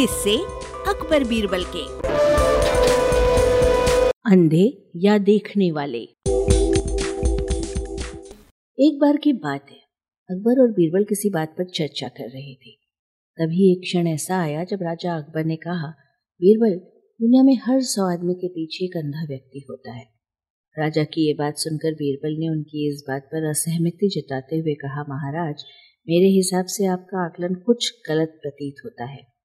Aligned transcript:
किससे 0.00 0.36
अकबर 0.88 1.24
बीरबल 1.24 1.64
के। 1.64 1.82
अंधे 4.32 4.90
या 4.96 5.18
देखने 5.18 5.70
वाले। 5.70 5.98
एक 8.78 8.98
बार 9.00 9.16
की 9.16 9.32
बात 9.32 9.66
है, 9.70 9.76
अकबर 10.30 10.60
और 10.60 10.72
बीरबल 10.72 11.04
किसी 11.04 11.30
बात 11.30 11.48
पर 11.48 11.64
चर्चा 11.64 12.08
कर 12.08 12.24
रहे 12.24 12.54
थे। 12.54 12.70
तभी 13.38 13.72
एक 13.72 13.80
क्षण 13.80 14.06
ऐसा 14.06 14.40
आया 14.40 14.64
जब 14.64 14.78
राजा 14.82 15.16
अकबर 15.16 15.44
ने 15.44 15.56
कहा, 15.56 15.88
बीरबल, 16.40 16.74
दुनिया 17.20 17.42
में 17.42 17.58
हर 17.64 17.80
सौ 17.80 18.12
आदमी 18.12 18.34
के 18.34 18.48
पीछे 18.48 18.84
एक 18.84 18.96
अंधा 18.96 19.24
व्यक्ति 19.24 19.66
होता 19.70 19.92
है। 19.92 20.04
राजा 20.78 21.04
की 21.04 21.26
ये 21.26 21.34
बात 21.34 21.54
सुनकर 21.56 21.92
बीरबल 21.92 22.36
ने 22.38 22.48
उनकी 22.48 22.94
इस 22.94 23.04
बात 23.08 23.22
पर 23.22 23.50
असहमति 23.50 24.08
जताते 24.08 24.56
हुए 24.56 24.74
कहा, 24.74 25.02
महाराज, 25.08 25.64
मेरे 26.08 26.26
हिसाब 26.26 26.64
से 26.66 26.86
आपका 26.86 27.24
आकलन 27.24 27.54
कुछ 27.54 27.94
गलत 28.08 28.38
प्रतीत 28.42 28.74
होता 28.84 29.04
है। 29.04 29.37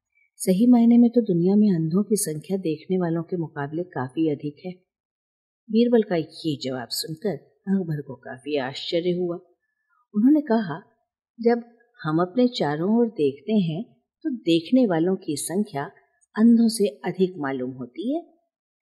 सही 0.43 0.65
मायने 0.67 0.97
में 0.97 1.09
तो 1.09 1.21
दुनिया 1.21 1.55
में 1.55 1.69
अंधों 1.69 2.01
की 2.03 2.15
संख्या 2.15 2.57
देखने 2.57 2.97
वालों 2.97 3.21
के 3.23 3.37
मुकाबले 3.37 3.83
काफ़ी 3.91 4.27
अधिक 4.29 4.55
है। 4.65 4.71
बीरबल 5.69 6.01
का 6.01 6.15
ये 6.15 6.55
जवाब 6.63 6.87
सुनकर 6.91 7.35
अकबर 7.67 8.01
को 8.01 8.15
काफ़ी 8.15 8.57
आश्चर्य 8.59 9.11
हुआ। 9.11 9.35
उन्होंने 10.13 10.41
कहा, 10.41 10.79
जब 11.39 11.63
हम 11.99 12.19
अपने 12.21 12.47
चारों 12.47 12.89
ओर 12.97 13.07
देखते 13.11 13.53
हैं 13.61 13.83
तो 14.25 14.29
देखने 14.41 14.85
वालों 14.85 15.15
की 15.15 15.35
संख्या 15.37 15.85
अंधों 16.35 16.67
से 16.69 16.87
अधिक 17.05 17.37
मालूम 17.37 17.71
होती 17.73 18.13
है। 18.13 18.21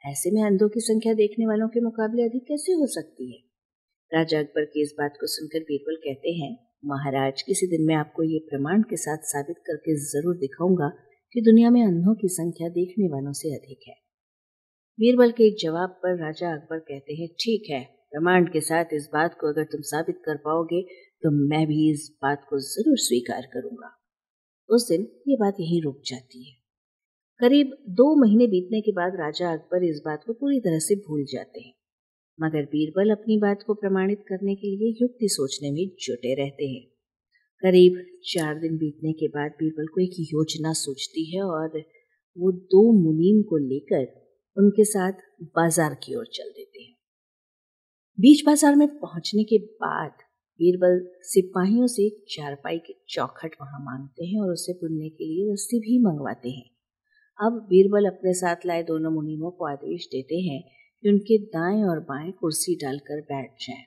ऐसे 0.03 0.31
में 0.31 0.41
अंधों 0.43 0.69
की 0.69 0.79
संख्या 0.79 1.13
देखने 1.13 1.47
वालों 1.47 1.67
के 1.67 1.81
मुकाबले 1.81 2.23
अधिक 2.23 2.43
कैसे 2.43 2.71
हो 2.73 2.87
सकती 2.87 3.31
है? 3.31 3.39
राजा 4.11 4.39
अकबर 4.39 4.65
की 4.65 4.81
इस 4.81 4.95
बात 4.99 5.17
को 5.21 5.27
सुनकर 5.27 5.59
बीरबल 5.61 5.95
कहते 5.99 6.33
हैं, 6.33 6.51
महाराज, 6.85 7.41
किसी 7.41 7.67
दिन 7.67 7.85
मैं 7.87 7.95
आपको 7.97 8.23
ये 8.23 8.39
प्रमाण 8.49 8.81
के 8.81 8.97
साथ 8.97 9.31
साबित 9.31 9.63
करके 9.67 9.97
ज़रूर 10.07 10.37
दिखाऊँगा 10.39 10.91
कि 11.35 11.41
दुनिया 11.41 11.69
में 11.69 11.81
अंधों 11.83 12.13
की 12.15 12.27
संख्या 12.29 12.67
देखने 12.69 13.07
वालों 13.07 13.31
से 13.33 13.55
अधिक 13.55 13.87
है। 13.87 13.93
बीरबल 14.99 15.31
के 15.31 15.43
एक 15.43 15.55
जवाब 15.59 15.89
पर 16.03 16.17
राजा 16.17 16.53
अकबर 16.53 16.79
कहते 16.81 17.13
हैं, 17.13 17.27
ठीक 17.35 17.69
है 17.69 17.83
प्रमाण 18.13 18.45
के 18.45 18.61
साथ 18.61 18.93
इस 18.93 19.09
बात 19.13 19.37
को 19.41 19.47
अगर 19.47 19.63
तुम 19.65 19.81
साबित 19.87 20.17
कर 20.25 20.37
पाओगे 20.37 20.81
तो 21.23 21.31
मैं 21.49 21.65
भी 21.67 21.89
इस 21.91 22.09
बात 22.21 22.45
को 22.49 22.59
ज़रूर 22.61 22.97
स्वीकार 22.99 23.47
करूँगा। 23.53 23.91
उस 24.69 24.87
दिन 24.89 25.07
ये 25.27 25.37
बात 25.37 25.59
यहीं 25.59 25.81
रुक 25.81 26.01
जाती 26.05 26.43
है। 26.43 26.55
करीब 27.39 27.75
दो 27.93 28.13
महीने 28.15 28.47
बीतने 28.47 28.81
के 28.81 28.91
बाद 28.91 29.15
राजा 29.15 29.51
अकबर 29.53 29.83
इस 29.83 30.01
बात 30.05 30.23
को 30.27 30.33
पूरी 30.33 30.59
तरह 30.59 30.79
से 30.79 30.95
भूल 31.07 31.25
जाते 31.31 31.59
हैं। 31.59 31.73
मगर 32.39 32.65
बीरबल 32.67 33.11
अपनी 33.11 33.37
बात 33.39 33.63
को 33.63 33.73
प्रमाणित 33.75 34.23
करने 34.27 34.55
के 34.55 34.75
लिए 34.75 34.97
युक्ति 35.01 35.27
सोचने 35.29 35.71
में 35.71 35.85
जुटे 35.99 36.33
रहते 36.35 36.67
हैं। 36.67 36.90
करीब 37.63 38.05
चार 38.25 38.59
दिन 38.59 38.77
बीतने 38.77 39.13
के 39.13 39.27
बाद 39.27 39.51
बीरबल 39.51 39.87
को 39.87 40.01
एक 40.01 40.15
योजना 40.19 40.73
सोचती 40.73 41.25
है 41.35 41.41
और 41.43 41.77
वो 42.37 42.51
दो 42.51 42.81
मुनीम 42.93 43.41
को 43.41 43.57
लेकर 43.57 44.07
उनके 44.57 44.83
साथ 44.83 45.21
बाज़ार 45.55 45.93
की 45.93 46.15
ओर 46.15 46.25
चल 46.33 46.49
देते 46.49 46.83
हैं 46.83 46.95
बीच 48.17 48.45
बाज़ार 48.45 48.75
में 48.75 48.87
पहुँचने 48.87 49.43
के 49.43 49.57
बाद 49.57 50.23
बीरबल 50.59 50.99
सिपाहियों 51.23 51.87
से 51.87 52.09
चारपाई 52.29 52.77
के 52.77 52.93
चौखट 53.09 53.55
वहाँ 53.61 53.79
मांगते 53.79 54.25
हैं 54.25 54.41
और 54.41 54.51
उसे 54.51 54.73
बुनने 54.73 55.09
के 55.09 55.25
लिए 55.25 55.53
रस्सी 55.53 55.79
भी 55.79 55.99
मंगवाते 55.99 56.49
हैं 56.49 56.69
अब 57.39 57.61
बीरबल 57.69 58.05
अपने 58.05 58.33
साथ 58.33 58.65
लाए 58.65 58.83
दोनों 58.83 59.11
मुनीमों 59.11 59.51
को 59.51 59.65
आदेश 59.65 60.07
देते 60.11 60.39
हैं 60.39 60.61
कि 61.03 61.09
उनके 61.09 61.37
दाएँ 61.37 61.83
और 61.83 61.99
बाएँ 61.99 62.31
कुर्सी 62.31 62.75
डालकर 62.75 63.21
बैठ 63.21 63.55
जाएँ। 63.61 63.83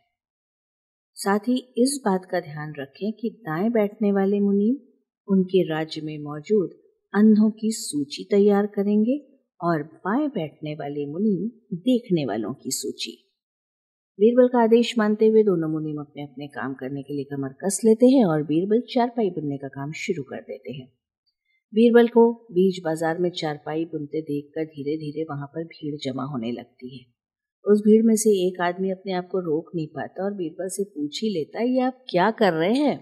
साथ 1.16 1.38
ही 1.38 1.56
इस 1.78 2.00
बात 2.04 2.24
का 2.24 2.40
ध्यान 2.40 2.72
रखें 2.78 3.12
कि 3.12 3.30
दाएँ 3.30 3.70
बैठने 3.70 4.12
वाले 4.12 4.40
मुनीम 4.40 4.76
उनके 5.28 5.62
राज्य 5.68 6.00
में 6.00 6.18
मौजूद 6.18 6.70
अंधों 7.14 7.50
की 7.50 7.70
सूची 7.72 8.24
तैयार 8.24 8.66
करेंगे 8.66 9.16
और 9.60 9.82
बाएँ 9.82 10.28
बैठने 10.28 10.74
वाले 10.74 11.06
मुनीम 11.06 11.48
देखने 11.76 12.24
वालों 12.24 12.52
की 12.54 12.70
सूची। 12.70 13.12
बीरबल 14.18 14.48
का 14.48 14.62
आदेश 14.62 14.94
मानते 14.98 15.26
हुए 15.26 15.42
दोनों 15.42 15.68
मुनीम 15.68 16.00
अपने 16.00 16.22
अपने 16.22 16.46
काम 16.46 16.74
करने 16.74 17.02
के 17.02 17.14
लिए 17.14 17.24
कमर 17.24 17.54
कस 17.64 17.80
लेते 17.84 18.06
हैं 18.06 18.24
और 18.24 18.42
बीरबल 18.42 18.80
चारपाई 18.80 19.30
बुनने 19.30 19.58
का 19.58 19.68
काम 19.68 19.92
शुरू 19.92 20.22
कर 20.22 20.40
देते 20.40 20.72
हैं। 20.72 20.86
बीरबल 21.72 22.08
को 22.08 22.32
बीज 22.52 22.82
बाज़ार 22.84 23.18
में 23.18 23.30
चारपाई 23.30 23.84
बुनते 23.84 24.20
देखकर 24.22 24.64
धीरे 24.64 24.96
धीरे 24.96 25.24
वहाँ 25.30 25.46
पर 25.46 25.64
भीड़ 25.64 25.96
जमा 26.04 26.24
होने 26.24 26.52
लगती 26.52 26.98
है। 26.98 27.13
उस 27.66 27.80
भीड़ 27.80 28.02
में 28.06 28.16
से 28.16 28.30
एक 28.48 28.60
आदमी 28.60 28.90
अपने 28.90 29.12
आप 29.12 29.28
को 29.32 29.38
रोक 29.38 29.70
नहीं 29.74 29.86
पाता 29.86 30.24
और 30.24 30.34
बीरबल 30.34 30.68
से 30.68 30.84
पूछ 30.84 31.22
ही 31.22 31.28
लेता 31.28 31.62
ये 31.62 31.80
आप 31.80 32.04
क्या 32.10 32.30
कर 32.30 32.52
रहे 32.52 32.74
हैं? 32.74 32.98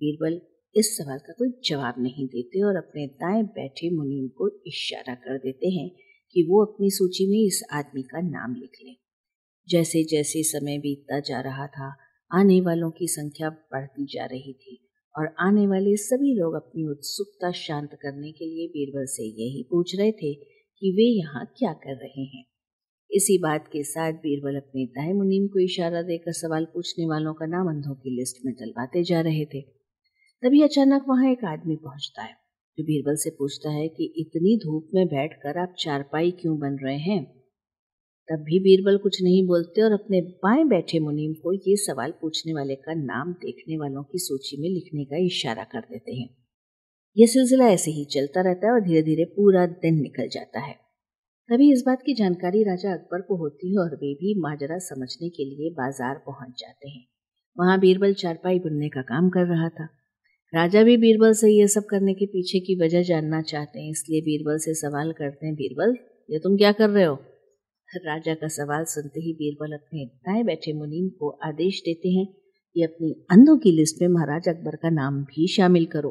बीरबल 0.00 0.40
इस 0.76 0.96
सवाल 0.96 1.18
का 1.18 1.32
कोई 1.32 1.48
जवाब 1.64 1.94
नहीं 1.98 2.26
देते 2.26 2.62
और 2.62 2.76
अपने 2.76 3.06
दाएँ 3.06 3.42
बैठे 3.42 3.90
मुनीम 3.90 4.28
को 4.28 4.62
इशारा 4.66 5.14
कर 5.14 5.38
देते 5.38 5.68
हैं 5.68 5.90
कि 6.32 6.42
वो 6.42 6.64
अपनी 6.64 6.90
सूची 6.90 7.26
में 7.30 7.46
इस 7.46 7.62
आदमी 7.72 8.02
का 8.02 8.20
नाम 8.20 8.54
लिख 8.54 8.70
लें। 8.84 8.96
जैसे 9.68 10.04
जैसे 10.04 10.42
समय 10.42 10.78
बीतता 10.78 11.20
जा 11.20 11.40
रहा 11.40 11.66
था, 11.66 11.96
आने 12.34 12.60
वालों 12.60 12.90
की 12.90 13.06
संख्या 13.08 13.50
बढ़ती 13.50 14.04
जा 14.04 14.24
रही 14.24 14.52
थी 14.52 14.88
और 15.18 15.34
आने 15.40 15.66
वाले 15.66 15.96
सभी 15.96 16.34
लोग 16.34 16.54
अपनी 16.54 16.86
उत्सुकता 16.86 17.52
शांत 17.52 17.90
करने 17.92 18.32
के 18.32 18.44
लिए 18.44 18.68
बीरबल 18.68 19.04
से 19.06 19.22
यही 19.22 19.62
पूछ 19.70 19.96
रहे 19.96 20.12
थे 20.12 20.34
कि 20.80 20.92
वे 20.92 21.02
यहाँ 21.02 21.54
क्या 21.58 21.72
कर 21.72 21.94
रहे 21.94 22.24
हैं। 22.24 22.44
इसी 23.10 23.38
बात 23.38 23.68
के 23.72 23.82
साथ 23.82 24.12
बीरबल 24.12 24.56
अपने 24.56 24.86
दाए 24.86 25.12
मुनीम 25.12 25.46
को 25.46 25.58
इशारा 25.58 26.02
देकर 26.02 26.32
सवाल 26.32 26.64
पूछने 26.64 27.06
वालों 27.06 27.34
का 27.34 27.46
नाम 27.46 27.68
अंधों 27.68 27.94
की 27.94 28.16
लिस्ट 28.16 28.36
में 28.44 28.54
डलवाते 28.54 29.04
जा 29.04 29.20
रहे 29.20 29.44
थे। 29.44 29.60
तभी 30.42 30.62
अचानक 30.62 31.04
वहाँ 31.08 31.32
एक 31.32 31.44
आदमी 31.44 31.76
पहुँचता 31.76 32.22
है, 32.22 32.34
जो 32.78 32.84
बीरबल 32.84 33.16
से 33.16 33.30
पूछता 33.30 33.70
है 33.70 33.88
कि, 33.88 34.14
इतनी 34.16 34.56
धूप 34.56 34.88
में 34.94 35.06
बैठकर 35.06 35.58
आप 35.58 35.74
चारपाई 35.78 36.30
क्यों 36.30 36.58
बन 36.58 36.76
रहे 36.82 36.98
हैं? 36.98 37.24
तब 38.28 38.36
भी 38.36 38.58
बीरबल 38.58 38.98
कुछ 38.98 39.22
नहीं 39.22 39.46
बोलते 39.46 39.82
और 39.82 39.92
अपने 39.92 40.20
बाएँ 40.20 40.64
बैठे 40.64 40.98
मुनीम 40.98 41.32
को 41.32 41.52
ये 41.52 41.76
सवाल 41.76 42.10
पूछने 42.10 42.54
वाले 42.54 42.74
का 42.74 42.94
नाम 42.94 43.32
देखने 43.32 43.76
वालों 43.76 44.02
की 44.02 44.18
सूची 44.18 44.56
में 44.56 44.68
लिखने 44.68 45.04
का 45.04 45.16
इशारा 45.16 45.64
कर 45.64 45.80
देते 45.80 46.14
हैं। 46.14 46.36
यह 47.18 47.26
सिलसिला 47.26 47.68
ऐसे 47.68 47.90
ही 47.90 48.04
चलता 48.04 48.40
रहता 48.40 48.66
है 48.66 48.72
और 48.72 48.80
धीरे 48.80 49.02
धीरे 49.02 49.24
पूरा 49.24 49.66
दिन 49.66 49.94
निकल 49.94 50.28
जाता 50.28 50.60
है। 50.60 50.85
तभी 51.48 51.70
इस 51.72 51.82
बात 51.86 52.00
की 52.02 52.14
जानकारी 52.14 52.62
राजा 52.62 52.92
अकबर 52.92 53.20
को 53.20 53.36
होती 53.36 53.72
है 53.72 53.78
और 53.78 53.94
वे 53.94 54.12
भी 54.14 54.34
माजरा 54.40 54.78
समझने 54.78 55.28
के 55.28 55.44
लिए 55.44 55.70
बाज़ार 55.70 56.14
पहुँच 56.26 56.54
जाते 56.58 56.88
हैं। 56.88 57.04
वहाँ 57.56 57.78
बीरबल 57.80 58.14
चारपाई 58.14 58.58
बुनने 58.58 58.88
का 58.88 59.02
काम 59.02 59.28
कर 59.28 59.46
रहा 59.46 59.68
था। 59.68 59.84
राजा 60.52 60.82
भी 60.82 60.96
बीरबल 60.96 61.32
से 61.32 61.50
यह 61.50 61.66
सब 61.66 61.84
करने 61.90 62.14
के 62.14 62.26
पीछे 62.26 62.60
की 62.60 62.74
वजह 62.82 63.02
जानना 63.02 63.42
चाहते 63.42 63.80
हैं, 63.80 63.90
इसलिए 63.90 64.20
बीरबल 64.20 64.58
से 64.58 64.74
सवाल 64.74 65.12
करते 65.12 65.46
हैं, 65.46 65.54
बीरबल, 65.54 65.96
ये 66.30 66.38
तुम 66.38 66.56
क्या 66.56 66.72
कर 66.72 66.90
रहे 66.90 67.04
हो? 67.04 67.14
राजा 67.88 68.34
का 68.34 68.48
सवाल 68.48 68.84
सुनते 68.84 69.20
ही 69.20 69.32
बीरबल 69.32 69.72
अपने 69.72 70.04
दाएँ 70.04 70.44
बैठे 70.44 70.72
मुनीम 70.72 71.08
को 71.08 71.28
आदेश 71.44 71.80
देते 71.80 72.08
हैं 72.08 72.26
कि 72.26 72.82
अपनी 72.82 73.12
अंधों 73.30 73.58
की 73.58 73.72
लिस्ट 73.72 74.02
में 74.02 74.08
महाराज 74.08 74.48
अकबर 74.48 74.76
का 74.76 74.90
नाम 74.90 75.22
भी 75.24 75.46
शामिल 75.48 75.86
करो। 75.86 76.10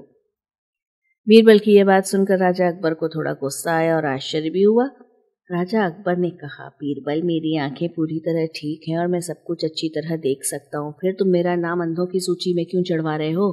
बीरबल 1.28 1.60
की 1.60 1.76
यह 1.76 1.86
बात 1.86 2.06
सुनकर 2.06 2.40
राजा 2.40 2.68
अकबर 2.68 2.94
को 2.94 3.10
थोड़ा 3.10 3.34
गुस्सा 3.34 3.76
आया 3.76 3.96
और 3.96 4.06
आश्चर्य 4.06 4.50
भी 4.50 4.64
हुआ। 4.64 4.88
राजा 5.50 5.86
अकबर 5.86 6.18
ने 6.18 6.30
कहा 6.30 6.68
बीरबल 6.80 7.22
मेरी 7.22 7.56
आँखें 7.58 7.88
पूरी 7.90 8.20
तरह 8.20 8.46
ठीक 8.56 8.88
हैं 8.90 8.98
और 8.98 9.08
मैं 9.08 9.20
सब 9.22 9.44
कुछ 9.44 9.66
अच्छी 9.66 9.90
तरह 9.90 10.16
देख 10.18 10.44
सकता 10.44 10.78
हूँ। 10.78 10.92
फिर 10.92 11.12
तुम 11.14 11.28
मेरा 11.28 11.56
नाम 11.56 11.82
अंधों 11.82 12.06
की 12.06 12.20
सूची 12.20 12.54
में 12.54 12.66
क्यों 12.66 12.82
चढ़वा 12.84 13.16
रहे 13.16 13.32
हो? 13.32 13.50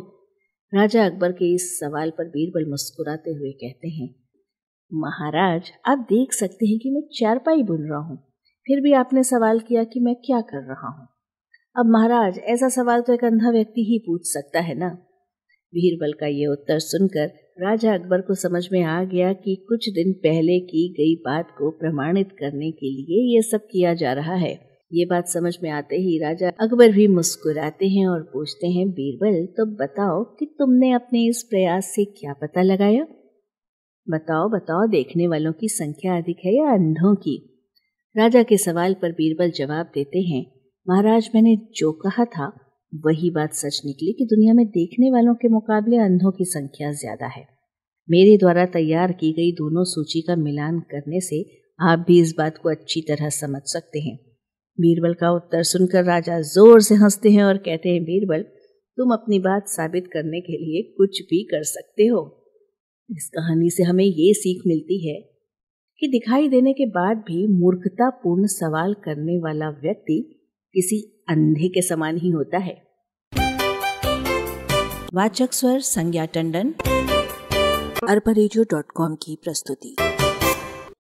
राजा 0.73 1.05
अकबर 1.07 1.33
के 1.33 1.53
इस 1.55 1.69
सवाल 1.81 2.11
पर 2.11 2.29
बीरबल 2.29 2.71
मुस्कुराते 2.71 3.31
हुए 3.31 3.51
कहते 3.53 3.89
हैं, 3.89 4.09
महाराज, 4.93 5.71
आप 5.87 6.07
देख 6.09 6.33
सकते 6.33 6.67
हैं 6.67 6.79
कि 6.79 6.91
मैं 6.91 7.03
चारपाई 7.19 7.63
बुन 7.63 7.89
रहा 7.91 8.01
हूँ। 8.01 8.17
फिर 8.67 8.81
भी 8.81 8.93
आपने 8.93 9.25
सवाल 9.25 9.61
किया 9.61 9.85
कि 9.85 10.01
मैं 10.01 10.15
क्या 10.17 10.41
कर 10.41 10.67
रहा 10.69 10.89
हूँ। 10.89 11.09
अब 11.77 11.91
महाराज, 11.91 12.39
ऐसा 12.39 12.69
सवाल 12.69 13.03
तो 13.03 13.13
एक 13.13 13.25
अंधा 13.25 13.51
व्यक्ति 13.51 13.85
ही 13.85 13.99
पूछ 13.99 14.33
सकता 14.33 14.61
है 14.61 14.75
ना? 14.75 14.89
बीरबल 15.73 16.13
का 16.13 16.27
ये 16.27 16.47
उत्तर 16.47 16.79
सुनकर 16.79 17.42
राजा 17.57 17.95
अकबर 17.95 18.21
को 18.21 18.35
समझ 18.35 18.63
में 18.73 18.83
आ 18.83 19.03
गया 19.05 19.33
कि 19.33 19.55
कुछ 19.69 19.89
दिन 19.89 20.13
पहले 20.13 20.59
की 20.61 20.89
गई 20.93 21.15
बात 21.25 21.51
को 21.59 21.71
प्रमाणित 21.71 22.29
करने 22.39 22.71
के 22.71 22.91
लिए 22.91 23.35
ये 23.35 23.43
सब 23.43 23.67
किया 23.73 23.93
जा 23.95 24.13
रहा 24.13 24.35
है। 24.35 24.53
ये 24.93 25.05
बात 25.05 25.29
समझ 25.29 25.57
में 25.63 25.71
आते 25.71 25.97
ही 25.97 26.19
राजा 26.19 26.49
अकबर 26.61 26.93
भी 26.93 27.07
मुस्कुराते 27.09 27.89
हैं 27.89 28.07
और 28.07 28.23
पूछते 28.23 28.67
हैं, 28.67 28.89
बीरबल 28.91 29.45
तो 29.47 29.67
बताओ 29.77 30.23
कि 30.39 30.47
तुमने 30.59 30.93
अपने 30.93 31.25
इस 31.27 31.43
प्रयास 31.43 31.93
से 31.95 32.05
क्या 32.05 32.33
पता 32.33 32.63
लगाया? 32.63 33.07
बताओ 34.07 34.49
बताओ, 34.49 34.87
देखने 34.87 35.29
वालों 35.29 35.53
की 35.53 35.69
संख्या 35.69 36.17
अधिक 36.17 36.45
है 36.45 36.57
या 36.57 36.73
अंधों 36.73 37.15
की? 37.15 37.37
राजा 38.17 38.43
के 38.43 38.59
सवाल 38.59 38.95
पर 38.95 39.13
बीरबल 39.13 39.51
जवाब 39.51 39.91
देते 39.95 40.19
हैं, 40.21 40.45
महाराज, 40.87 41.31
मैंने 41.35 41.57
जो 41.77 41.93
कहा 41.93 42.25
था 42.25 42.53
वही 42.93 43.31
बात 43.31 43.53
सच 43.53 43.81
निकली 43.87 44.13
कि 44.13 44.25
दुनिया 44.25 44.55
में 44.55 44.67
देखने 44.67 45.11
वालों 45.11 45.35
के 45.35 45.49
मुकाबले 45.49 45.97
अंधों 45.97 46.31
की 46.31 46.45
संख्या 46.45 46.93
ज़्यादा 46.93 47.27
है। 47.27 47.47
मेरे 48.11 48.37
द्वारा 48.37 48.67
तैयार 48.67 49.13
की 49.13 49.33
गई 49.33 49.53
दोनों 49.53 49.85
सूची 49.85 50.21
का 50.21 50.37
मिलान 50.37 50.81
करने 50.81 51.21
से 51.21 51.45
आप 51.81 51.99
भी 51.99 52.21
इस 52.21 52.35
बात 52.39 52.59
को 52.59 52.71
अच्छी 52.71 53.01
तरह 53.01 53.29
समझ 53.29 53.63
सकते 53.65 54.01
हैं। 54.01 54.17
बीरबल 54.81 55.15
का 55.15 55.31
उत्तर 55.31 55.63
सुनकर 55.63 56.05
राजा 56.05 56.41
ज़ोर 56.41 56.81
से 56.81 56.95
हँसते 56.95 57.31
हैं 57.31 57.43
और 57.45 57.57
कहते 57.57 57.89
हैं, 57.89 58.05
बीरबल, 58.05 58.43
तुम 58.99 59.13
अपनी 59.13 59.39
बात 59.39 59.69
साबित 59.69 60.07
करने 60.13 60.41
के 60.41 60.53
लिए 60.53 60.83
कुछ 60.97 61.23
भी 61.23 61.43
कर 61.45 61.63
सकते 61.63 62.07
हो। 62.07 62.23
इस 63.11 63.29
कहानी 63.29 63.71
से 63.71 63.83
हमें 63.83 64.05
ये 64.05 64.35
सीख 64.35 64.63
मिलती 64.67 65.09
है 65.09 65.21
कि 65.99 66.09
दिखाई 66.09 66.49
देने 66.49 66.73
के 66.73 66.87
बाद 66.87 67.17
भी 67.17 67.47
मूर्खतापूर्ण 67.47 68.47
सवाल 68.47 68.95
करने 68.95 69.39
वाला 69.39 69.71
व्यक्ति 69.71 70.21
किसी 70.75 71.22
अंधे 71.33 71.69
के 71.69 71.83
समान 71.83 72.17
ही 72.17 72.31
होता 72.31 72.59
है। 72.59 72.83
वाचक 75.15 75.53
स्वर 75.53 75.81
संज्ञा 75.81 76.25
टंडन। 76.25 76.75
अरबा 78.09 78.33
की 79.15 79.39
प्रस्तुति। 79.45 79.97